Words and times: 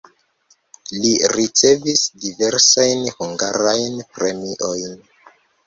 Li 1.03 1.11
ricevis 1.39 2.01
diversajn 2.25 3.05
hungarajn 3.21 4.03
premiojn. 4.19 5.01